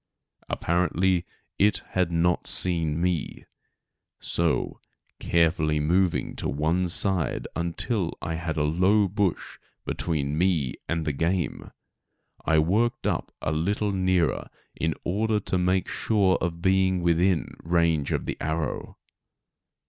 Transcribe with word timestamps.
Apparently 0.49 1.27
it 1.59 1.83
had 1.89 2.11
not 2.11 2.47
seen 2.47 2.99
me, 2.99 3.45
so, 4.19 4.79
carefully 5.19 5.79
moving 5.79 6.35
to 6.37 6.49
one 6.49 6.89
side 6.89 7.47
until 7.55 8.17
I 8.19 8.33
had 8.33 8.57
a 8.57 8.63
low 8.63 9.07
bush 9.07 9.59
between 9.85 10.39
me 10.39 10.73
and 10.89 11.05
the 11.05 11.13
game, 11.13 11.69
I 12.43 12.57
worked 12.57 13.05
up 13.05 13.31
a 13.43 13.51
little 13.51 13.91
nearer 13.91 14.49
in 14.75 14.95
order 15.03 15.39
to 15.41 15.57
make 15.59 15.87
sure 15.87 16.35
of 16.41 16.63
being 16.63 17.03
within 17.03 17.53
range 17.63 18.11
of 18.11 18.25
the 18.25 18.37
arrow. 18.41 18.97